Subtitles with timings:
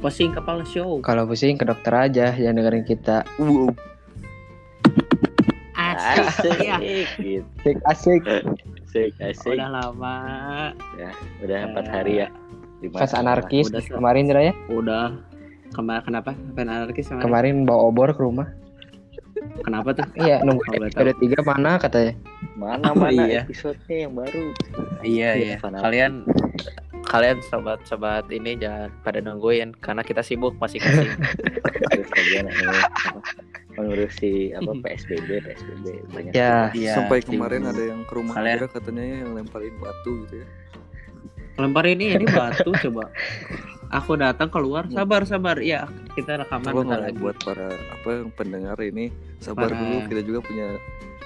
[0.00, 0.96] Pusing kepala show.
[1.04, 3.20] Kalau pusing ke dokter aja, jangan dengerin kita.
[3.36, 3.68] Wow.
[5.76, 6.56] Asik.
[6.58, 6.76] ya.
[6.80, 7.44] gitu.
[7.84, 8.22] Asik, asik.
[8.80, 9.54] Asik, asik.
[9.54, 10.16] Udah lama.
[10.96, 11.10] Ya,
[11.44, 12.28] udah empat hari ya.
[12.80, 14.56] di Pas anarkis Udah, kemarin ya.
[14.72, 15.20] Udah.
[15.70, 16.32] Kemar kenapa?
[16.56, 17.22] Kenapa anarkis kemarin?
[17.22, 18.48] Kemarin bawa obor ke rumah.
[19.62, 20.06] Kenapa tuh?
[20.16, 21.06] Iya, nunggu Oh, tahu.
[21.06, 22.12] episode 3 mana katanya.
[22.56, 23.42] Mana Oh, mana iya.
[23.44, 24.44] episodenya yang baru.
[25.04, 25.56] Iya Iya, iya.
[25.60, 26.12] Kalian
[27.10, 31.10] kalian sobat-sobat ini jangan pada nungguin karena kita sibuk masing-masing.
[33.72, 36.32] Mengurusi apa PSBB PSBB banyak.
[36.32, 40.48] Ya, Iya, Sampai kemarin ada yang ke rumah Kalian- katanya yang lemparin batu gitu ya.
[41.56, 43.10] Lempar ini ini batu coba.
[43.90, 45.58] Aku datang keluar, sabar sabar.
[45.58, 47.18] Ya, kita rekaman Coba lagi.
[47.18, 50.68] buat para apa yang pendengar ini sabar Para- dulu kita juga punya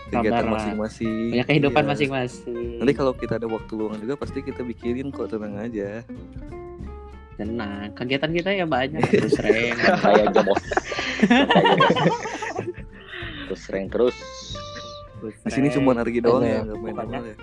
[0.07, 1.31] kegiatan masing-masing.
[1.31, 1.91] Punya kehidupan Iya.
[1.91, 2.77] masing-masing.
[2.79, 6.03] Nanti kalau kita ada waktu luang juga pasti kita bikinin kok tenang aja.
[7.35, 9.75] tenang, kegiatan kita ya banyak terus sering.
[9.75, 10.63] Kayak aja bos.
[11.19, 12.17] Santai aja, bos.
[13.45, 14.17] Terus sering terus.
[15.43, 17.37] Di sini cuma Argi doang Iya, ya nggak main normal ya.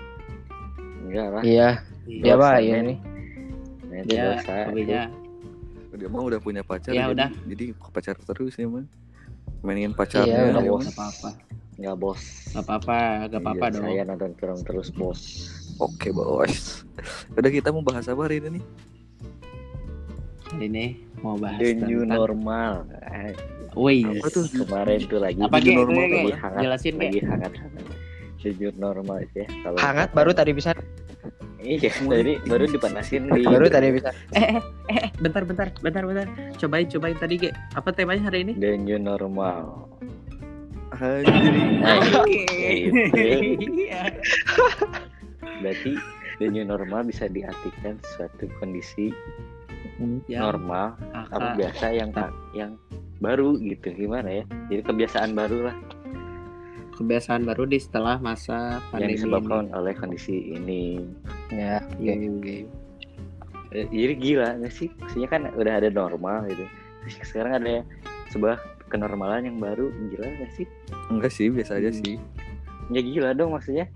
[1.02, 1.42] Enggak lah.
[1.44, 1.68] iya,
[2.06, 2.52] dia Dosa, pak.
[3.84, 4.54] Nah, itu Ya, dosa.
[5.92, 6.88] Dia mah udah punya pacar.
[6.88, 7.28] Ya, jadi, udah.
[7.44, 8.88] Jadi pacar terus ya mah.
[9.62, 10.26] Mainin pacarnya.
[10.26, 10.70] Iya, dia udah, mah.
[10.74, 10.84] bos.
[10.84, 11.30] Gak apa-apa.
[11.78, 12.20] Enggak bos.
[12.52, 12.98] Gak apa-apa,
[13.30, 13.84] gak apa-apa Iya, dong.
[13.86, 15.20] Saya nonton film terus bos.
[15.78, 16.82] Oke bos.
[17.38, 18.64] Udah kita mau bahas apa hari ini nih?
[20.52, 20.86] Hari ini
[21.22, 22.72] mau bahas The new tentang normal.
[23.08, 23.32] Eh,
[23.72, 24.44] Wih, Apa tuh?
[24.52, 27.84] Kemarin tuh lagi apa new normal lagi hangat, Jelasin lagi hangat hangat.
[28.44, 29.46] The new normal ya.
[29.64, 30.76] Kalau Hangat baru tadi bisa.
[31.62, 34.10] Iya, tadi baru dipanasin di Baru tadi bisa.
[34.34, 36.26] eh, eh, eh, bentar, bentar, bentar, bentar.
[36.58, 37.50] Cobain, cobain tadi, Ge.
[37.78, 38.52] Apa temanya hari ini?
[38.58, 39.86] The new normal.
[40.92, 41.54] Anjir.
[41.80, 42.44] Nah, Oke.
[42.90, 43.16] gitu.
[43.62, 44.02] Iya.
[45.62, 45.92] Berarti
[46.42, 49.14] the new normal bisa diartikan suatu kondisi
[50.26, 52.10] Yang normal atau biasa yang
[52.56, 52.74] yang
[53.22, 55.76] baru gitu gimana ya jadi kebiasaan baru lah
[56.92, 61.00] kebiasaan baru di setelah masa yang pandemi disebabkan oleh kondisi ini
[61.48, 62.04] Ya, oke.
[62.04, 62.56] ini.
[63.70, 66.64] Eh, jadi gila nggak sih maksudnya kan udah ada normal gitu
[67.02, 67.80] Terus sekarang ada
[68.28, 70.66] sebuah kenormalan yang baru gila nggak sih
[71.08, 71.98] Enggak sih, biasa aja Hmm.
[71.98, 72.16] sih.
[72.88, 73.88] ya gila dong maksudnya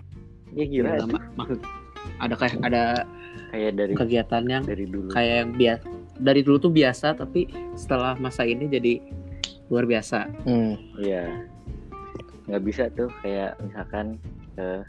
[0.50, 1.60] ya gila Ya, mak- maksud
[2.16, 2.84] ada kayak ada
[3.46, 5.84] kayak dari kegiatan yang dari dulu kayak yang biasa
[6.16, 9.04] dari dulu tuh biasa tapi setelah masa ini jadi
[9.66, 10.30] luar biasa.
[10.42, 10.78] Hmm.
[10.96, 11.28] Iya.
[12.46, 14.18] Nggak bisa tuh kayak misalkan
[14.56, 14.82] eh,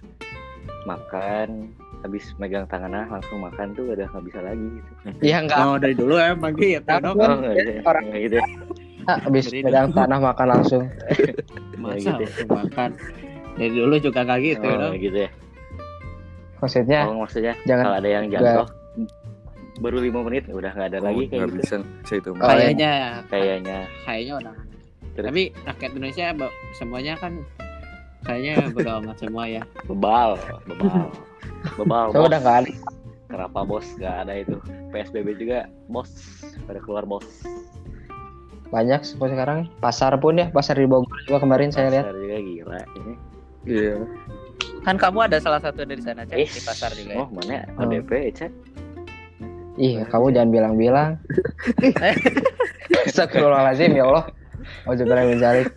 [0.83, 4.91] makan habis megang tangannya langsung makan tuh udah nggak bisa lagi gitu.
[5.19, 5.57] Iya enggak.
[5.59, 7.01] Oh dari dulu emang gitu Apa?
[7.01, 7.15] dong.
[7.17, 7.81] Oh, bisa.
[7.83, 8.37] orang- gitu.
[9.07, 10.83] Habis Dari pegang tanah makan langsung.
[11.81, 12.43] Masa gitu.
[12.45, 12.89] makan.
[13.55, 14.93] Dari dulu juga kayak gitu Oh, dong.
[14.99, 15.29] gitu ya.
[16.57, 18.67] Maksudnya Oh, maksudnya jangan kalau ada yang jatuh
[19.77, 21.57] baru lima menit udah nggak ada lagi Oh, kayak nggak gitu.
[21.61, 21.75] bisa,
[22.11, 22.29] itu.
[22.31, 22.91] Oh, Kayaknya
[23.29, 24.53] Kayaknya kayaknya udah.
[25.17, 25.27] Terus?
[25.33, 26.25] Tapi rakyat Indonesia
[26.77, 27.41] semuanya kan
[28.21, 29.63] kayaknya bodo amat semua ya.
[29.89, 30.37] bebal,
[30.69, 31.09] bebal,
[31.73, 32.05] bebal.
[32.13, 32.29] so bos.
[32.29, 32.71] udah enggak ada.
[33.27, 34.55] Kenapa bos nggak ada itu?
[34.93, 36.13] PSBB juga bos
[36.69, 37.25] pada keluar bos.
[38.69, 39.59] Banyak seperti sekarang.
[39.81, 42.05] Pasar pun ya, pasar di Bogor juga kemarin saya lihat.
[42.11, 43.13] Pasar juga gila ini.
[43.67, 43.95] Iya.
[44.83, 47.19] Kan kamu ada salah satu dari sana cek di pasar juga ya.
[47.25, 47.87] Oh mana Oh.
[47.87, 48.51] ODP cek?
[49.77, 51.09] Ih, kamu jangan bilang-bilang.
[53.07, 54.25] Astagfirullahaladzim ya Allah.
[54.83, 55.63] Oh, juga mencari.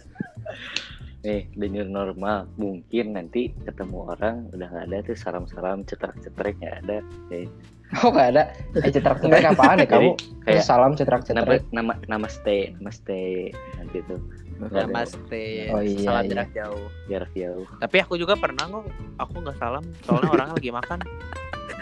[1.20, 6.76] Nih the new normal mungkin nanti ketemu orang udah nggak ada tuh salam-salam cetrak-cetrek nggak
[6.80, 6.98] ada.
[7.28, 7.52] Kayak,
[8.00, 8.42] Oh, nggak ada.
[8.78, 10.14] Eh, cetrak-cetrak apaan ya kamu?
[10.46, 11.60] kayak Salam nama cetrak-cetrak.
[11.68, 14.16] nama nama stay nama stay nanti tuh.
[14.60, 15.72] Namaste.
[15.72, 16.30] Oh, iya, salam iya.
[16.30, 16.84] jarak jauh.
[17.06, 17.64] jarak jauh.
[17.76, 18.88] Tapi aku juga pernah kok.
[19.18, 20.98] Aku nggak salam soalnya orangnya lagi makan.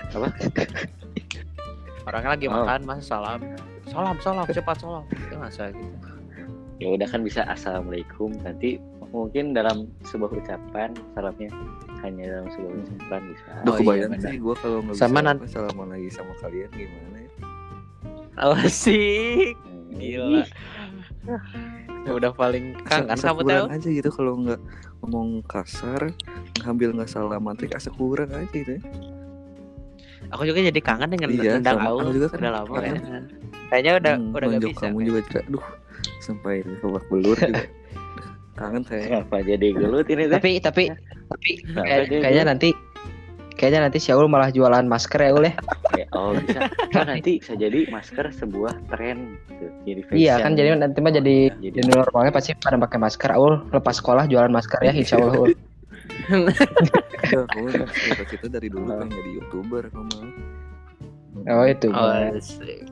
[0.09, 0.29] Apa?
[2.07, 2.55] Orangnya lagi Oh.
[2.57, 3.41] makan masa salam.
[3.87, 5.05] Salam, salam, cepat salam.
[5.11, 5.87] Itu masa gitu.
[6.79, 8.79] Ya udah kan bisa assalamualaikum nanti
[9.11, 11.51] mungkin dalam sebuah ucapan salamnya
[12.05, 13.51] hanya dalam sebuah ucapan bisa.
[13.51, 16.71] Udah Oh, iya, kebayang sih gue kalau nggak Sama bisa nan- salaman lagi sama kalian
[16.71, 17.31] gimana ya?
[18.39, 19.55] Asik.
[19.59, 20.45] Hmm, Gila.
[22.07, 23.65] Ya udah paling kangen Asa kamu tahu.
[23.67, 24.61] aja gitu kalau nggak
[25.03, 26.15] ngomong kasar,
[26.63, 28.83] ngambil nggak salaman trik asa kurang aja gitu ya.
[30.31, 32.97] Aku juga jadi kangen dengan Iya, tendang aku juga kan udah lama kan.
[33.69, 34.87] Kayaknya udah Hmm, udah gak bisa.
[34.87, 35.65] kamu juga juga, aduh
[36.21, 37.65] sampai babak belur juga.
[38.59, 40.27] Kangen kayak Kenapa jadi gelut ini?
[40.27, 40.83] Tapi tapi
[41.31, 42.51] tapi kayak- kayaknya gelut?
[42.51, 42.69] nanti
[43.55, 45.55] kayaknya nanti Syaul malah jualan masker ya Ul ya.
[45.95, 46.67] Ya, oh bisa.
[46.95, 49.67] Oh, nanti bisa jadi masker sebuah tren gitu.
[49.87, 50.23] Jadi fashion.
[50.23, 53.31] Iya kan jadi nanti mah jadi Jadi normalnya pasti pada pakai masker.
[53.35, 55.47] Aul lepas sekolah jualan masker ya insya Allah.
[55.47, 55.55] Ul.
[57.29, 60.19] kamu cita-cita dari dulu pengen jadi youtuber kamu.
[61.49, 61.89] Oh itu.
[61.91, 62.85] Oh, asik.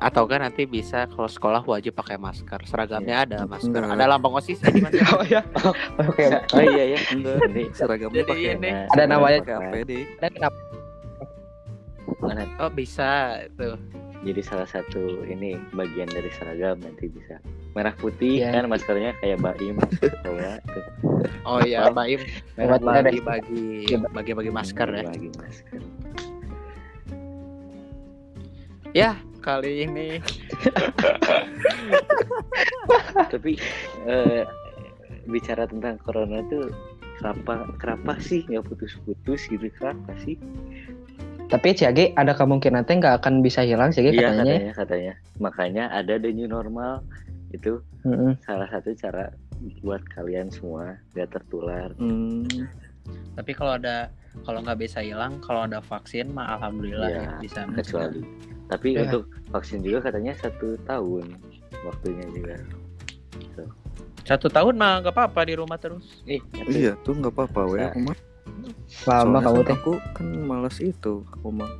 [0.00, 2.58] atau kan nanti bisa kalau sekolah wajib pakai masker.
[2.66, 3.78] Seragamnya ada masker.
[3.84, 4.92] Ada lambang osis jadi mas?
[5.14, 5.42] Oh ya.
[6.02, 6.26] Oke.
[6.32, 8.70] oh iya ya Jadi seragamnya Jadi pakai ini.
[8.90, 9.40] Ada namanya.
[10.18, 10.58] kenapa?
[12.22, 12.46] mana?
[12.62, 13.74] Oh bisa tuh
[14.22, 17.42] jadi salah satu ini bagian dari seragam nanti bisa.
[17.74, 18.54] Merah putih Iya.
[18.54, 19.76] kan maskernya kayak baim.
[21.42, 22.22] Oh iya baim.
[22.54, 23.66] Merah bagi bagi
[24.14, 25.02] bagi bagi masker ya.
[25.10, 26.01] Bagi masker
[28.92, 30.22] ya kali ini.
[33.32, 33.58] Tapi
[34.06, 34.46] eh,
[35.26, 36.70] bicara tentang corona tuh
[37.18, 39.66] kenapa kenapa sih nggak putus-putus gitu?
[39.76, 40.38] Kenapa sih?
[41.50, 44.56] Tapi CAG ada kemungkinan teh nggak akan bisa hilang CAG iya katanya.
[44.56, 45.14] katanya katanya.
[45.42, 47.04] Makanya ada the new normal.
[47.52, 48.40] Itu Mm-mm.
[48.48, 49.28] salah satu cara
[49.84, 51.92] buat kalian semua gak tertular.
[52.00, 52.48] Hmm,
[53.36, 54.08] tapi kalau ada
[54.48, 58.22] kalau nggak bisa hilang kalau ada vaksin mah alhamdulillah Iya, ya bisa kecuali
[58.72, 59.04] tapi Ya.
[59.04, 61.36] untuk vaksin juga katanya satu tahun
[61.82, 62.56] waktunya juga
[64.22, 67.90] satu tahun mah nggak apa-apa di rumah terus ih iya tuh nggak apa-apa weh Nah.
[67.90, 68.16] aku mah.
[69.04, 69.76] Lama kamu kan teh.
[69.76, 71.70] Aku kan malas itu, aku mah.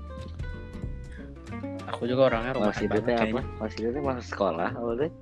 [1.84, 4.70] aku juga orangnya rumah masih itu teh apa masih itu teh masuk sekolah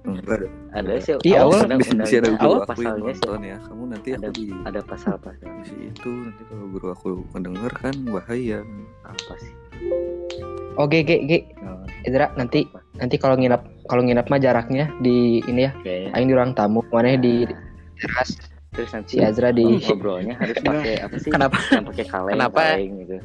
[0.06, 0.40] Enggak.
[0.70, 3.56] ada sih Iya, awal Bisa ada guru awal aku yang pasalnya sih nonton ya.
[3.60, 7.94] Kamu nanti aku Ada- di ada pasal-pasal si itu nanti kalau guru aku mendengar kan
[8.06, 8.58] bahaya.
[9.02, 9.52] apa sih
[10.76, 11.32] Oke, G, G.
[11.58, 12.64] Nah, Idra nanti
[12.94, 16.80] nanti kalau nginap kalau nginap mah jaraknya di ini ya, kayaknya aing di ruang tamu,
[16.88, 17.58] mana di Nah,
[18.00, 18.30] teras,
[18.70, 21.56] terus nanti si Azra di ngobrolnya harus pakai apa sih Kenapa?
[21.68, 22.60] yang pakai kaleng Kenapa?
[22.72, 23.18] kaleng gitu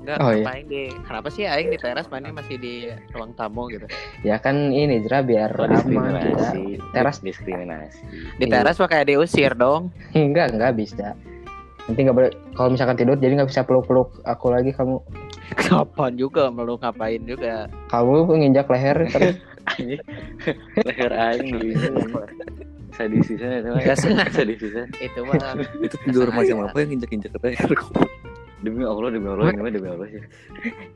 [0.00, 0.44] Enggak, Oh, iya.
[0.44, 2.74] ngapain di kenapa sih aing di teras mana masih di
[3.10, 3.88] ruang tamu gitu.
[4.20, 5.80] ya kan ini Zra biar oh, aman kita.
[5.80, 7.98] diskriminasi Teras diskriminasi
[8.36, 9.88] Di teras mah kayak diusir dong.
[10.12, 11.16] Enggak, enggak bisa.
[11.84, 14.96] Nanti nggak boleh kalau misalkan tidur jadi nggak bisa peluk-peluk aku lagi kamu.
[15.54, 17.68] Kapan juga meluk ngapain juga.
[17.88, 19.36] Kamu nginjak leher terus
[20.80, 21.72] leher aing di
[22.94, 24.30] sadis bisa itu mah Gak sengaja.
[24.32, 25.36] sadis bisa Itu mah
[25.82, 27.70] Itu tidur macam apa yang injak-injak leher?
[28.64, 30.24] demi allah demi allah demi allah sih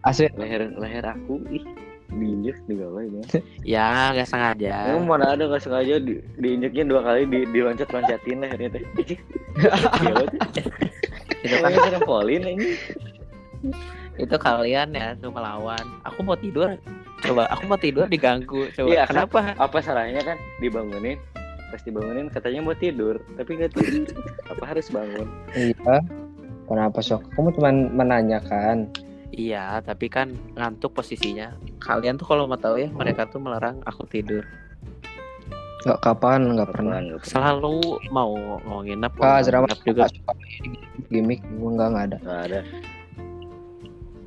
[0.00, 1.60] asli leher leher aku ih
[2.08, 3.04] diinjek ini mah.
[3.76, 4.96] ya nggak sengaja.
[4.96, 8.82] Emang mana ada nggak sengaja di, diinjeknya dua kali di, diloncat loncatin lehernya teh
[10.00, 10.40] Gila tuh.
[11.44, 12.68] Itu kan trampolin ini
[14.18, 15.82] itu kalian ya tuh melawan.
[16.02, 16.74] Aku mau tidur.
[17.22, 18.66] Coba aku mau tidur diganggu.
[18.74, 19.54] Coba Iya, kenapa?
[19.54, 21.18] apa salahnya kan dibangunin
[21.68, 24.08] pas dibangunin katanya mau tidur tapi nggak tidur
[24.48, 26.00] apa harus bangun iya.
[26.68, 27.24] Kenapa sok?
[27.32, 28.92] Kamu cuma menanyakan.
[29.32, 31.56] Iya, tapi kan ngantuk posisinya.
[31.78, 34.42] Kalian tuh kalau mau tahu ya, mereka tuh melarang aku tidur.
[35.78, 36.98] Nggak kapan, nggak pernah.
[36.98, 37.22] Pernah.
[37.22, 37.76] Selalu
[38.10, 40.04] mau mau nginep, mau Ah, nginep juga.
[40.10, 40.32] suka
[41.08, 42.18] gimmick, gua nggak nggak ada.
[42.18, 42.60] nggak ada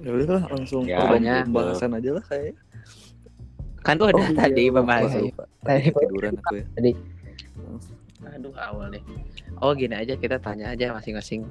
[0.02, 1.46] Ya udahlah langsung Ya, pokoknya.
[1.46, 2.56] pembahasan aja lah kayak.
[3.82, 5.22] Kan tuh udah iya, tadi pembahasan.
[5.30, 5.44] lupa.
[5.62, 6.66] Tadi Tiduran aku ya.
[8.32, 9.04] Aduh awal nih.
[9.62, 11.46] Oh gini aja kita tanya aja masing-masing.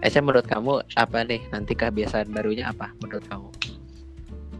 [0.00, 3.48] Eca menurut kamu apa nih nanti kebiasaan barunya apa menurut kamu?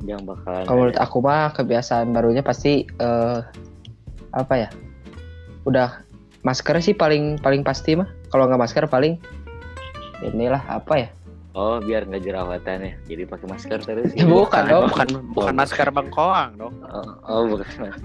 [0.06, 3.40] Yang bakalan kalau menurut aku mah kebiasaan barunya pasti eh
[4.32, 4.68] apa ya?
[5.66, 6.02] Udah
[6.46, 8.06] masker sih paling paling pasti mah.
[8.30, 9.18] Kalau nggak masker paling
[10.22, 11.08] inilah apa ya?
[11.56, 14.92] oh biar nggak jerawatan ya jadi pakai masker terus Ya, bukan dong.
[14.92, 16.76] bukan bukan masker bengkoang dong.
[16.84, 17.64] oh, oh bukan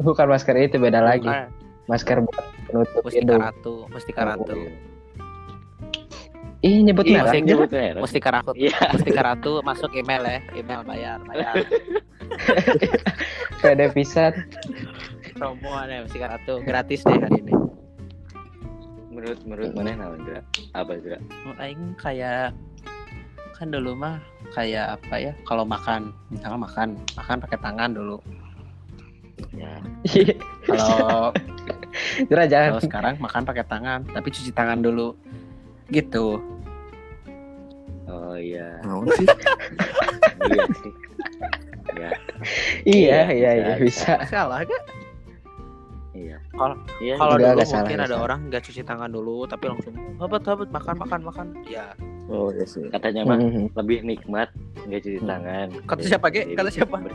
[0.00, 1.28] Bukan masker itu beda lagi.
[1.90, 3.42] Masker buat penutup Mustika hidung.
[3.42, 4.56] Ratu, Mustika Ratu.
[6.60, 7.40] Ih nyebut Iya, merek.
[7.40, 8.52] nyebut merek Mustika Ratu.
[8.52, 11.54] iya Mustika Ratu masuk email ya, email bayar, bayar.
[13.64, 14.32] Pede pisan.
[15.32, 17.54] Promo ada Mustika Ratu gratis deh hari ini.
[19.10, 20.40] menurut menurut mana Dra?
[20.72, 21.18] apa Dra?
[21.44, 22.56] Oh, Aing kayak
[23.52, 24.16] kan dulu mah
[24.56, 28.16] kayak apa ya kalau makan misalnya makan makan pakai tangan dulu
[29.52, 29.76] ya
[30.64, 31.28] kalau
[32.32, 32.68] Jura jangan.
[32.72, 35.12] kalau sekarang makan pakai tangan tapi cuci tangan dulu
[35.90, 36.38] gitu.
[38.06, 38.78] Oh iya.
[38.82, 39.26] Naon sih?
[40.50, 40.92] iya sih.
[41.90, 42.10] Ya
[42.86, 44.30] Iya Iya, iya iya bisa, bisa.
[44.30, 44.82] salah gak
[46.14, 46.38] iya.
[46.54, 48.24] Kalau- iya kalau dulu salah, mungkin enggak ada salah.
[48.24, 51.46] orang nggak cuci tangan dulu tapi langsung habet habet makan makan makan.
[51.66, 51.92] Ya
[52.30, 52.86] Oh iya sih.
[52.88, 53.74] katanya mah Mhm.
[53.74, 54.48] lebih nikmat
[54.80, 55.28] nggak cuci Hmm.
[55.28, 56.42] tangan Kata siapa, Ge?
[56.44, 56.96] Jadi Kata siapa?
[56.96, 57.10] Itu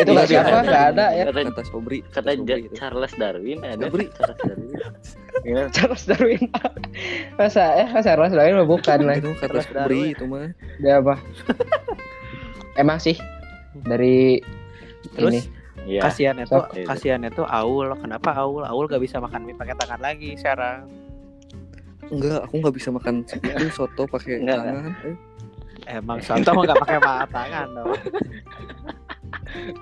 [0.00, 0.60] Iya, nggak siapa iya.
[0.64, 1.24] nggak ada ya.
[1.26, 1.98] kata Kata Sobri.
[2.02, 2.74] kata Sobri Ja- itu.
[2.74, 4.04] Charles Darwin ada Sobri.
[4.10, 4.78] Charles Darwin?
[5.76, 6.42] Charles Darwin.
[7.34, 9.14] Masa eh masa Charles Darwin mah bukan lah.
[9.14, 10.48] Itu kata Sobri itu mah.
[10.78, 11.14] Dia apa?
[12.74, 13.14] Emang sih
[13.76, 14.40] dari
[15.12, 15.40] terus ini
[15.86, 16.00] Iya.
[16.00, 20.32] kasihan itu kasihan itu Aul kenapa Aul Aul gak bisa makan mie pakai tangan lagi
[20.34, 20.88] sekarang
[22.12, 24.76] Enggak, aku nggak bisa makan itu soto pakai Enggak, tangan.
[25.04, 25.16] Eh,
[26.00, 26.98] Emang soto mah nggak pakai
[27.32, 27.92] tangan dong.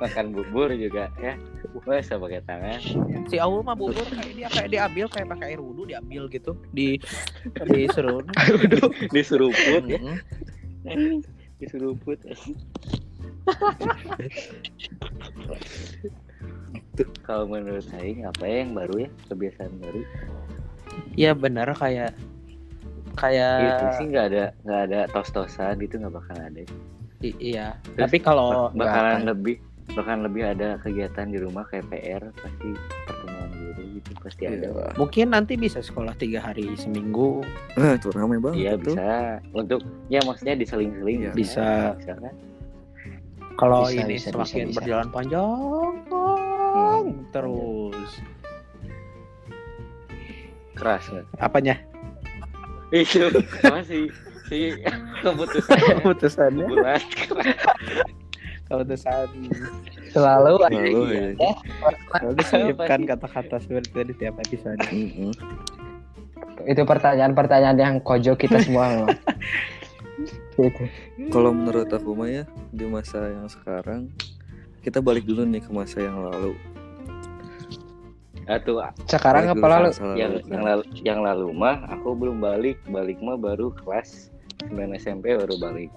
[0.02, 1.34] makan bubur juga ya.
[1.82, 2.78] Masa pakai tangan.
[3.26, 6.52] Si Aul mah bubur kayak dia kayak diambil kayak pakai air wudhu diambil gitu.
[6.70, 7.00] Di
[7.66, 8.26] diserut.
[9.14, 10.00] diseruput ya.
[11.62, 12.18] Diseruput.
[17.22, 19.08] Kalau menurut saya apa ya yang baru ya?
[19.30, 20.02] Kebiasaan baru
[21.12, 22.12] Iya benar kayak
[23.12, 26.62] kayak itu sih nggak ada nggak ada tos-tosan gitu nggak bakal ada
[27.20, 27.76] i- iya.
[27.86, 29.60] Terus Tapi kalau bakalan lebih
[29.92, 32.70] bahkan lebih ada kegiatan di rumah kayak PR pasti
[33.04, 34.88] pertemuan guru gitu pasti ada Iya.
[34.96, 37.44] mungkin nanti bisa sekolah tiga hari seminggu
[37.76, 38.94] Nah, itu ramai banget Iya tuh.
[38.94, 39.10] bisa
[39.52, 41.32] untuk ya maksudnya diseling-seling Iya.
[41.34, 41.68] Bisa.
[41.92, 42.34] bisa kan
[43.52, 44.76] kalau ini bisa, semakin bisa, bisa.
[44.80, 45.92] berjalan panjang
[46.72, 48.10] Hmm, terus
[50.82, 51.78] keras nggak apanya?
[52.90, 53.30] Itu
[53.62, 54.10] masih
[54.50, 54.74] si
[55.22, 55.78] keputusan.
[56.02, 56.66] Keputusannya?
[56.66, 57.00] Bulan
[58.72, 59.28] keputusan.
[60.12, 61.52] Selalu ada ya.
[62.20, 64.80] Lalu disisipkan kata-kata seperti itu di tiap episode.
[66.64, 69.08] Itu pertanyaan-pertanyaan yang kojo kita semua
[70.56, 70.84] gitu.
[71.32, 74.12] Kalau menurut aku mah ya di masa yang sekarang
[74.84, 76.56] kita balik dulu nih ke masa yang lalu.
[78.44, 79.90] Atau Sekarang Balik apa dulu lalu?
[80.12, 80.40] yang lalu.
[80.46, 84.30] yang lalu yang lalu mah aku belum balik balik mah baru kelas
[84.66, 85.90] 9 SMP baru balik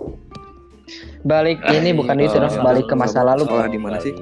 [1.24, 4.14] Balik ini bukan itu dong, Oh, balik ke masa lalu, Sekolah di mana sih?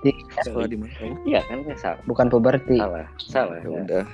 [0.00, 0.94] Di- Sekolah di mana
[1.26, 2.78] iya kan salah bukan puberti.
[2.78, 3.80] salah salah Ya ya.
[3.82, 4.04] udah.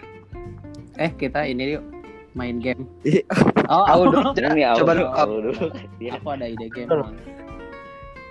[0.96, 1.84] eh kita ini yuk
[2.32, 3.20] main game Ih,
[3.68, 4.32] oh Aku dulu.
[4.32, 5.52] awal Coba dulu
[6.00, 7.00] ya aku ada ide game Betul.
[7.02, 7.14] Bang.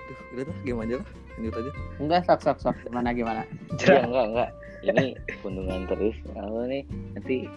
[0.02, 1.06] Duh, udah dah, game aja lah.
[1.40, 1.70] Lanjut aja.
[1.96, 3.42] enggak sok sok sok gimana gimana
[3.74, 4.48] Iya, enggak enggak
[4.82, 5.06] ini
[5.40, 7.48] pundungan terus awal nih nanti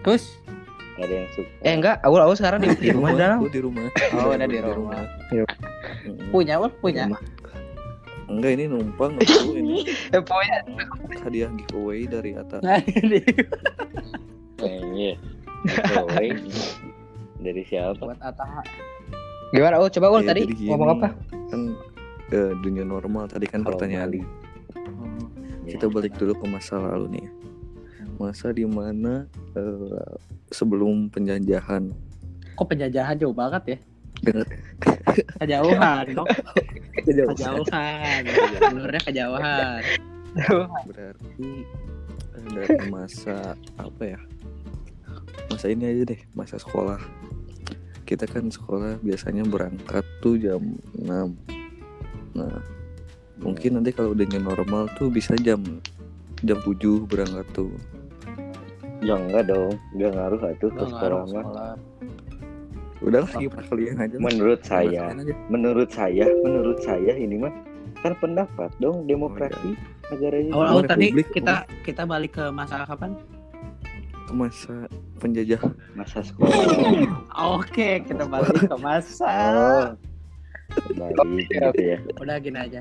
[0.00, 0.40] terus
[0.94, 3.34] nggak ada yang suka Eh enggak, awal awal sekarang di, di rumah dah.
[3.36, 3.82] Aku di rumah.
[4.14, 5.02] Oh, udah di rumah.
[5.34, 6.30] Mm-mm.
[6.30, 7.20] punya ul punya Rumah.
[8.24, 9.82] Enggak ini numpang aku ini
[10.14, 10.58] Eh, pokoknya
[11.20, 12.62] hadiah giveaway dari Ata.
[12.62, 13.20] nah ini
[14.56, 15.18] kayaknya
[15.66, 16.28] giveaway
[17.44, 18.62] dari siapa buat Ataha
[19.50, 19.78] gimana?
[19.78, 21.08] Oh, coba ul Ya, tadi gini, ngomong apa?
[21.50, 21.74] Kan
[22.32, 23.28] eh, dunia normal.
[23.28, 24.08] Tadi kan pertanyaan.
[24.08, 24.26] balik.
[25.64, 27.26] Kita balik dulu ke masa lalu nih.
[28.20, 29.26] Masa di mana
[29.56, 30.14] eh,
[30.52, 31.90] sebelum penjajahan?
[32.54, 33.78] Kok penjajahan jauh banget ya?
[35.42, 36.28] Kejauhan kok.
[37.04, 38.22] Kejauhan.
[38.60, 39.82] Sebenarnya kejauhan.
[40.88, 41.50] Berarti
[42.38, 44.20] eh, dari masa apa ya?
[45.50, 47.02] Masa ini aja deh masa sekolah.
[48.04, 50.60] Kita kan sekolah biasanya berangkat tuh jam
[50.96, 51.53] 6
[52.34, 52.58] nah
[53.38, 55.62] mungkin nanti kalau udah new normal tuh bisa jam
[56.42, 57.72] jam 7 berangkat tuh.
[59.00, 59.74] Ya enggak dong.
[59.96, 61.46] Enggak ngaruh atuh ke sekolah mah
[63.04, 65.34] udah lah gimana kalian aja menurut saya aja.
[65.52, 67.52] menurut saya menurut saya ini mah
[68.00, 69.76] kan pendapat dong demokrasi
[70.08, 73.16] negara ini awal-awal Mau tadi kita kita balik ke masa kapan?
[74.24, 74.88] Ke masa
[75.20, 75.60] penjajah.
[75.92, 76.52] Masa sekolah.
[77.60, 79.28] Oke kita balik ke masa.
[79.52, 79.84] Oh
[80.94, 81.98] baik gitu ya.
[82.18, 82.80] Udah gini aja.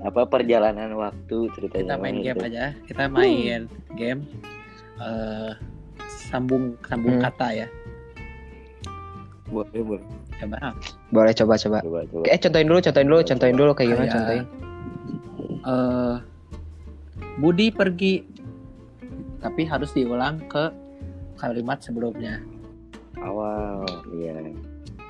[0.00, 2.46] Apa perjalanan waktu ceritanya kita main mah game itu.
[2.46, 2.64] aja.
[2.86, 3.60] Kita main
[3.94, 4.20] game
[4.98, 5.52] eh
[6.28, 7.24] sambung sambung Hmm.
[7.24, 7.66] kata ya.
[9.48, 10.04] Boleh boleh.
[10.38, 10.56] Coba
[11.10, 11.78] Boleh coba coba.
[11.80, 12.24] coba coba.
[12.28, 14.44] Eh contohin dulu, contohin dulu, contohin dulu kayak gimana Kayak- contohin.
[15.64, 16.16] eh
[17.38, 18.26] Budi pergi
[19.38, 20.70] tapi harus diulang ke
[21.36, 22.42] kalimat sebelumnya.
[23.18, 24.34] Awal iya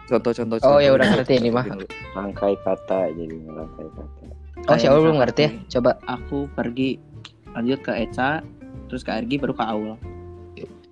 [0.08, 1.68] contoh-contoh Oh, ya udah ngerti ini mah.
[2.12, 4.24] rangkai kata jadi rangkai kata
[4.60, 5.50] Oh, si Kayak Aul belum ngerti ya?
[5.70, 5.90] Coba.
[6.02, 6.98] aku pergi
[7.48, 8.40] lanjut ke Eca
[8.86, 9.94] terus ke Ergi baru ke Aul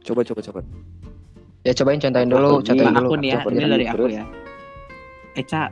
[0.02, 0.61] coba coba coba
[1.61, 2.66] Ya cobain contohin dulu, Pergi.
[2.70, 3.02] contohin dulu.
[3.02, 4.25] aku nih ya Aku ini dari aku ya
[5.35, 5.62] Eca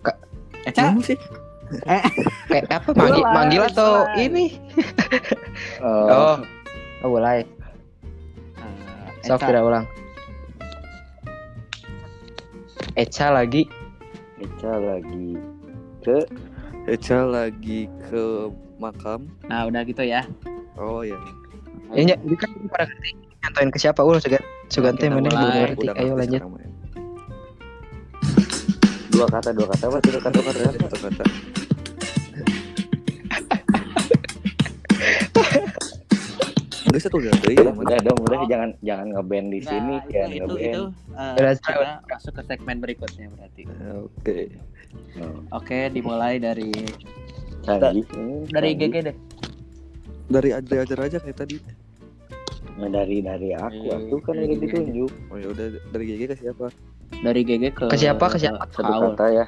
[0.00, 0.16] Kak.
[0.62, 1.18] Eca sih
[2.46, 4.18] Kayak apa manggil, manggil atau mulai.
[4.20, 4.46] ini?
[5.78, 6.36] oh, Oh.
[7.00, 7.46] Oh, mulai.
[8.58, 9.38] Eh, Eca.
[9.40, 9.86] tidak ulang.
[13.00, 13.64] Eca lagi.
[14.36, 15.36] Eca lagi
[16.00, 16.16] ke
[16.84, 18.22] Eca lagi ke
[18.76, 19.24] makam.
[19.48, 20.24] Nah udah gitu ya.
[20.76, 21.16] Oh ya
[21.90, 24.22] Ya, ya, ini kan pada ngerti nyantoin ke siapa ul?
[24.70, 25.82] Sugan Kita mana ngerti.
[25.82, 26.38] udah Ayo lanjut.
[26.38, 26.46] ya.
[29.10, 29.98] dua kata dua kata apa?
[29.98, 30.60] Dua kata dua kata.
[30.70, 31.24] Satu kata
[37.00, 40.08] Enggak satu kata ya udah, udah dong udah jangan jangan ngeband di Nah, sini itu,
[40.10, 43.62] jangan itu, ngeband itu, Udah, kita masuk ke segmen berikutnya berarti
[43.98, 44.38] Oke
[45.16, 46.70] Oh, oke dimulai dari
[47.62, 48.04] canggih
[48.50, 48.70] dari.
[48.74, 49.16] GG deh
[50.28, 51.56] Dari aja aja aja kayak tadi
[52.76, 54.64] Nah, dari dari aku, Iya, aku kan dari udah aja.
[54.72, 55.10] ditunjuk.
[55.28, 56.66] Oh ya udah dari GG ke siapa?
[57.20, 58.62] Dari GG ke Ke siapa, ke siapa?
[58.64, 59.46] Ke Satu kata ya.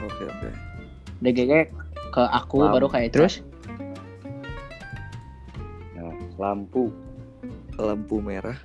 [0.00, 0.48] Oke oke.
[1.22, 1.52] Dari GG
[2.08, 2.72] ke aku Lam.
[2.74, 3.46] baru kayak Terus
[6.38, 6.90] lampu.
[7.76, 8.56] Lampu merah.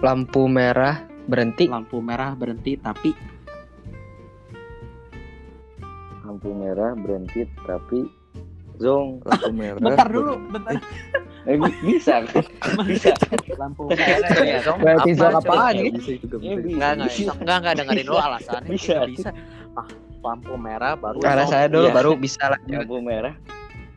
[0.00, 1.68] lampu merah berhenti.
[1.68, 3.12] lampu merah berhenti tapi
[6.24, 8.08] Lampu merah berhenti tapi
[8.78, 9.20] zong.
[9.20, 9.76] Lampu merah.
[9.76, 10.80] bentar dulu bentar
[11.44, 12.44] Eh, bi- bisa kan?
[12.84, 13.12] bisa.
[13.56, 14.78] lampu merah ya Zong.
[14.78, 15.68] Berarti zong coba?
[15.68, 15.74] apaan?
[15.76, 16.12] Bisa.
[16.38, 18.70] Enggak, enggak, enggak, enggak dengerin dulu alasannya.
[18.70, 18.96] Bisa.
[19.04, 19.30] Bisa.
[19.72, 19.88] Ah,
[20.22, 21.16] lampu merah baru.
[21.18, 21.94] Karena saya dulu Iya.
[21.94, 22.76] baru bisa lanjut.
[22.78, 23.34] Lampu merah.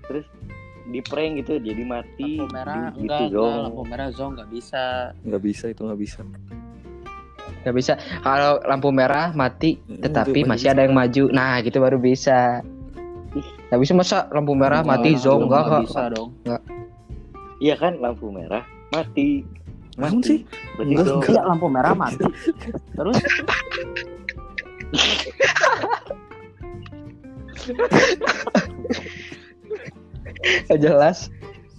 [0.04, 0.26] Terus
[0.84, 2.38] di prank gitu jadi mati.
[2.38, 4.84] Lampu merah, Di- enggak, gitu enggak, lampu merah zong enggak bisa.
[5.24, 6.20] Nggak bisa itu nggak bisa.
[7.63, 7.94] Nggak bisa.
[8.20, 11.24] Kalau lampu merah mati, tetapi itu masih ada yang maju.
[11.32, 12.60] Nah, gitu baru bisa.
[13.72, 15.84] Nggak bisa masa lampu merah Enggak, mati zong enggak enggak kok.
[15.88, 16.30] bisa dong.
[17.58, 19.48] Iya kan lampu merah mati.
[19.96, 20.44] Namun sih?
[20.75, 21.30] Berarti Enggak.
[21.32, 22.25] Iya, lampu merah mati.
[22.94, 23.18] Terus
[27.63, 27.90] Nggak
[30.78, 31.28] jelas.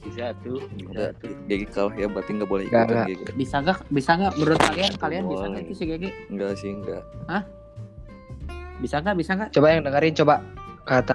[0.03, 0.61] Bisa tuh.
[0.71, 1.33] Bisa tuh.
[1.47, 3.09] GG kalah ya berarti nggak boleh Nggak, ikutan nggak.
[3.09, 3.23] GG.
[3.35, 3.79] bisa enggak?
[3.89, 4.93] Bisa enggak menurut kalian?
[4.95, 5.65] Kalian bisa enggak Boleh.
[5.65, 6.05] itu si GG?
[6.29, 7.03] Enggak sih enggak.
[8.77, 9.15] Bisa enggak?
[9.17, 9.49] Bisa enggak?
[9.51, 10.35] Coba yang dengerin coba
[10.85, 11.15] kata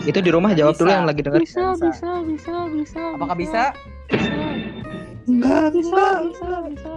[0.00, 0.80] itu di rumah jawab Bisa.
[0.80, 1.44] dulu yang lagi dengerin.
[1.44, 3.00] Bisa, bisa, bisa, bisa.
[3.14, 3.62] Apakah bisa?
[5.22, 6.92] Enggak, Bisa, bisa, bisa.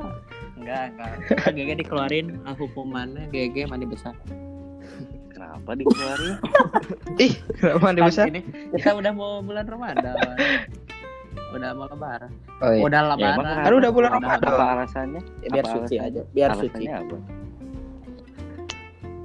[0.55, 1.11] Enggak, enggak.
[1.51, 4.15] GG dikeluarin ah, hukumannya GG mandi besar.
[5.43, 6.33] Kenapa dikeluarin?
[7.25, 8.25] Ih, kenapa Kan besar?
[8.25, 10.15] ini kita udah mau bulan Ramadan.
[11.53, 12.31] udah mau lebaran.
[12.57, 12.81] Oh iya.
[12.81, 13.37] Udah Ya, emang lebaran.
[13.43, 13.67] kenapa?
[13.67, 14.47] Aduh, udah bulan Apa- Ramadan.
[14.49, 15.21] Apa alasannya?
[15.37, 16.01] Ya, biar Apa suci alasannya?
[16.09, 16.63] aja, biar suci.
[16.63, 17.17] Alasannya apa?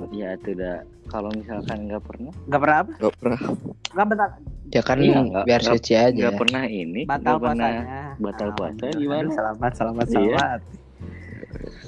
[0.09, 0.75] Ya itu udah
[1.07, 2.93] kalau misalkan nggak pernah, Enggak pernah apa?
[2.97, 3.41] Enggak pernah.
[3.89, 4.31] Enggak bentar.
[4.69, 6.17] Ya kan Iya, nggak- biar nggak- suci aja.
[6.19, 8.03] nggak pernah ini, Batal nggak pernah puasanya.
[8.19, 9.29] batal puasa gimana?
[9.31, 10.49] Selamat, selamat, Iya.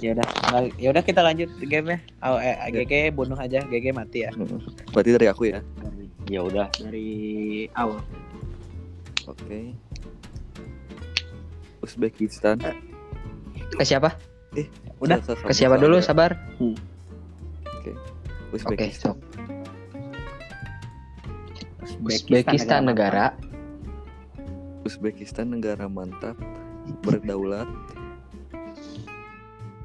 [0.00, 0.26] Ya udah,
[0.80, 1.98] ya udah kita lanjut game ya.
[2.24, 4.30] Oh, eh, GG bunuh aja, GG mati ya.
[4.94, 5.60] Berarti dari aku ya.
[6.30, 8.00] Ya udah, Dari awal.
[9.26, 9.74] Oke.
[11.82, 12.60] Uzbekistan.
[13.74, 14.14] Ke siapa?
[15.02, 15.18] Udah.
[15.22, 15.98] Ke siapa dulu?
[15.98, 16.38] Sabar.
[16.60, 17.92] Oke,
[18.52, 19.16] Uzbekistan.
[19.16, 19.18] sok.
[22.00, 23.36] Uzbekistan negara
[24.88, 26.32] Uzbekistan negara mantap
[27.04, 27.68] berdaulat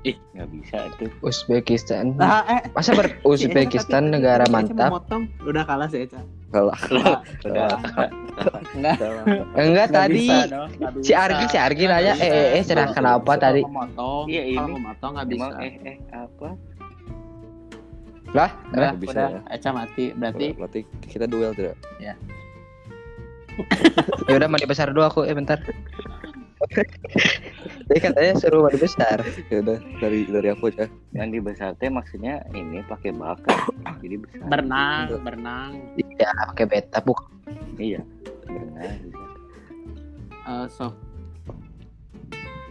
[0.06, 1.10] ih nggak bisa tuh.
[1.26, 2.14] Uzbekistan.
[2.22, 4.94] Ah, eh, Masa ber Uzbekistan negara mantap?
[4.94, 5.26] Motong.
[5.42, 6.22] Udah kalah sih, Eca.
[6.54, 6.78] kalah
[7.42, 7.68] Udah,
[8.78, 8.98] Enggak.
[9.58, 10.30] Enggak Nggak tadi.
[11.02, 11.12] Si.
[11.12, 13.62] Argi, si Argi nanya, Nggak eh, eh, eh, Kalau kenapa kalau tadi?
[13.66, 14.76] Memotong, Iya, kalau ini.
[14.78, 15.42] memotong nggak bisa.
[15.42, 16.50] emang eh eh apa?
[18.36, 19.28] Lah, Udah, Nggak bisa udah.
[19.28, 19.40] ya.
[19.58, 20.06] Eca mati.
[20.14, 21.76] Berarti berarti kita duel tidak
[24.28, 25.56] ya udah mandi besar dulu aku, eh bentar.
[27.88, 29.22] Tadi katanya suruh mandi besar.
[29.52, 33.70] ya udah dari dari aku aja Yang di besar teh maksudnya ini pakai bakar,
[34.02, 34.46] jadi besar.
[34.50, 35.22] berenang, Enggak.
[35.22, 35.72] berenang.
[35.96, 37.28] Iya, pakai beta bukan.
[37.78, 38.02] Iya,
[38.50, 38.94] berenang.
[40.46, 40.90] Eh, so,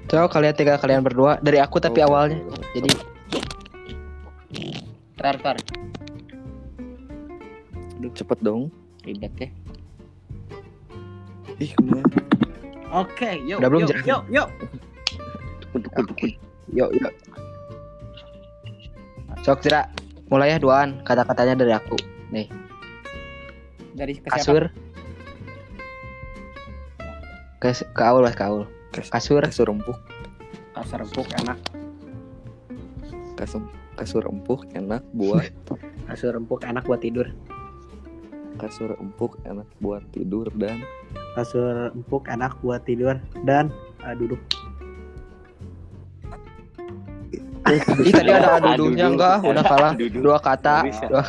[0.04, 2.38] Coba kalian tiga kalian berdua dari aku tapi Oke, awalnya.
[2.44, 2.60] oke.
[2.76, 2.90] Jadi
[5.16, 5.56] tar, tar.
[8.14, 8.68] cepet dong
[9.00, 9.48] Ribet ya.
[11.56, 12.04] ih ke mana
[12.94, 13.58] Oke, yuk.
[13.58, 14.48] Udah belum, yuk, yuk, yuk.
[15.98, 16.38] Oke.
[16.70, 17.12] Yuk, yuk.
[19.42, 19.90] Sok Jera,
[20.30, 21.98] mulai ya duaan kata-katanya dari aku.
[22.30, 22.46] Nih,
[23.92, 24.34] Dari ke siapa?
[24.38, 24.62] kasur.
[27.58, 28.64] Ke ke Aul, Mas, ke Aul.
[28.90, 29.98] Kas- Kasur, kasur empuk
[30.72, 31.58] Kasur empuk enak.
[33.34, 33.62] kasur
[33.94, 35.50] kasur empuk enak buat
[36.08, 37.26] Kasur empuk enak buat tidur.
[38.54, 40.78] kasur empuk enak buat tidur dan
[41.34, 44.38] Kasur empuk enak buat tidur dan eh, duduk.
[48.04, 49.16] Ih tadi ada aduduhnya Adudu.
[49.16, 49.92] enggak, udah kalah.
[49.96, 51.22] Dua kata, dua,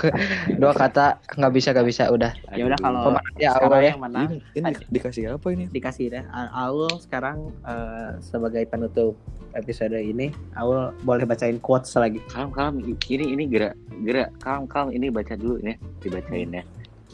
[0.60, 2.32] dua kata nggak bisa nggak bisa udah.
[2.52, 3.92] Ya udah kalau Aul sekarang ya.
[3.96, 6.24] yang menang ini, ini di- dikasih apa ini dikasih deh.
[6.28, 9.16] A- Aul sekarang eh, sebagai penutup
[9.56, 12.20] episode ini, Aul boleh bacain quotes lagi.
[12.28, 16.64] Kalem kalem ini ini gerak gerak kalem kalem ini baca dulu ya dibacain ya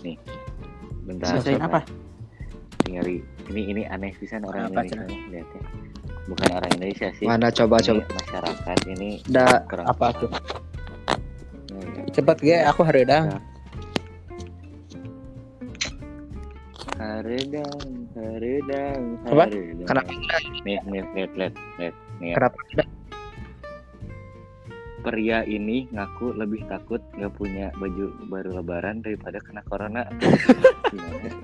[0.02, 0.18] nih
[1.06, 1.86] bentar Bacain apa?
[2.86, 5.62] Di- ini ini aneh pisan orang Apa, Indonesia lihat ya
[6.28, 8.02] bukan orang Indonesia sih Mana coba Ini coba.
[8.14, 10.30] masyarakat ini Da, kurang apa tuh?
[11.72, 12.04] Nah, ya.
[12.12, 13.42] Cepet gue, aku haredang.
[16.96, 17.82] Haredang,
[18.14, 19.50] haredang, Apa?
[19.50, 19.88] haredang.
[19.90, 20.10] Kenapa?
[20.62, 21.96] Nih, nih, lihat, lihat, lihat.
[22.22, 22.36] Nih, ya.
[22.38, 22.58] Kenapa?
[25.02, 30.06] Pria ini ngaku lebih takut nggak punya baju baru lebaran daripada kena corona.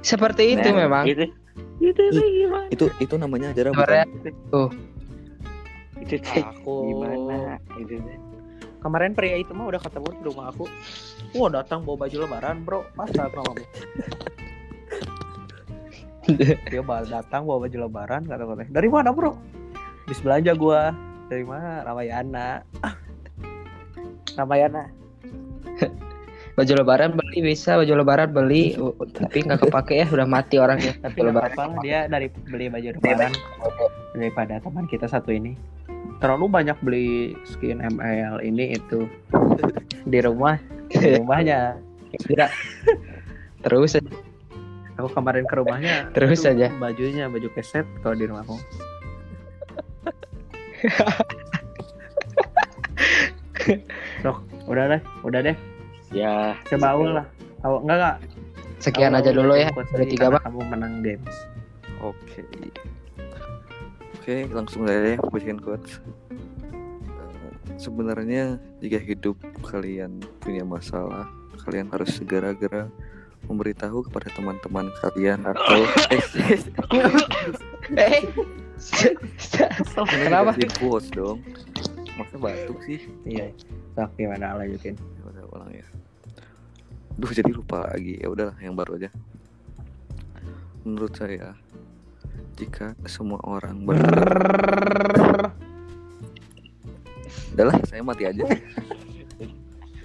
[0.05, 1.05] Seperti itu Nah, memang.
[1.81, 2.67] Itu, sih gimana?
[2.69, 4.05] Itu itu namanya ajaran Sebenarnya
[4.53, 4.69] bukan?
[5.97, 8.17] itu teh Aku gimana itu teh
[8.87, 10.65] kemarin pria itu mah udah ketemu di rumah aku.
[11.35, 13.53] Wah datang bawa baju lebaran bro, masa kamu?
[16.71, 18.71] Dia baru datang bawa baju lebaran kata katanya.
[18.71, 19.35] Dari mana bro?
[20.07, 20.95] Bis belanja gua.
[21.27, 21.83] Dari mana?
[21.83, 22.63] Ramayana.
[24.37, 24.93] Ramayana.
[26.57, 28.73] baju lebaran beli bisa baju lebaran beli
[29.13, 33.29] tapi nggak kepake ya udah mati orangnya Tapi apa-apa lah, dia dari beli baju lebaran
[34.17, 35.53] daripada teman kita satu ini.
[36.17, 39.05] Terlalu banyak beli skin ML ini itu
[40.09, 40.57] di rumah
[40.89, 41.77] di rumahnya.
[42.25, 42.49] Kira
[43.61, 44.09] terus aja.
[44.97, 46.73] aku kemarin ke rumahnya Terus aja.
[46.81, 48.57] bajunya baju keset kalau di rumahku.
[54.25, 55.57] Sok, udah deh, udah deh.
[56.09, 57.25] ya Coba awal lah.
[57.61, 58.17] Awal enggak enggak.
[58.77, 61.35] sekian Awal aja dulu ya dari tiga mah Kamu menang games.
[62.01, 62.45] Oke.
[64.17, 66.03] Oke, langsung aja ya bikin quotes.
[66.67, 71.25] Eh, Sebenarnya jika hidup kalian punya masalah,
[71.63, 72.91] kalian harus segera-gera
[73.47, 75.79] memberitahu kepada teman-teman kalian atau
[77.95, 78.21] eh,
[79.95, 80.51] Kenapa?
[80.53, 81.39] Di quotes dong.
[82.17, 82.99] Masa batuk sih?
[83.23, 83.53] Iya.
[83.93, 84.97] Sok gimana lanjutin.
[85.23, 85.85] Udah ulang ya.
[87.17, 88.17] Duh jadi lupa lagi.
[88.17, 89.09] Ya udahlah yang baru aja.
[90.81, 91.53] Menurut saya
[92.57, 94.01] jika semua orang ber
[97.53, 98.45] Udahlah, saya mati aja.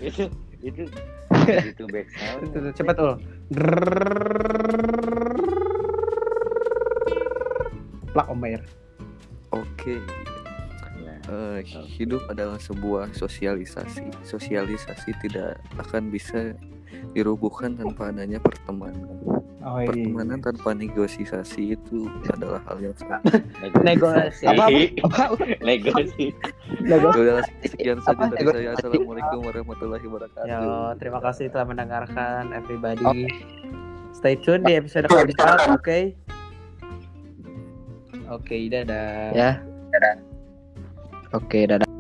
[0.01, 0.25] itu
[0.65, 0.83] itu
[1.47, 3.15] itu back sound Cepet ul.
[8.13, 8.61] Plak Omer.
[9.53, 10.01] Oke.
[10.01, 10.42] Nah,
[11.33, 11.65] Eh,
[11.97, 14.05] hidup adalah sebuah sosialisasi.
[14.29, 16.53] Sosialisasi tidak akan bisa
[17.17, 19.17] dirubuhkan tanpa adanya pertemanan.
[19.63, 19.89] Oh, iya.
[19.89, 23.23] Pertemanan tanpa negosiasi itu adalah hal yang sangat.
[23.89, 24.45] Negosiasi.
[24.45, 24.69] Apa,
[25.07, 25.23] apa?
[25.69, 26.35] negosiasi
[26.83, 28.69] udahlah, sekian saja dari saya.
[28.77, 30.51] Assalamualaikum warahmatullahi wabarakatuh.
[30.51, 33.31] Yo, terima kasih telah mendengarkan everybody.
[34.13, 35.99] Stay tune di episode keempat, oke?
[38.29, 39.31] Oke, dadah.
[39.33, 39.51] ya
[41.33, 41.92] oke dadah